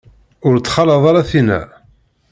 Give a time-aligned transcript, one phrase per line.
[0.47, 1.61] Ur ttxalaḍ ara tinna.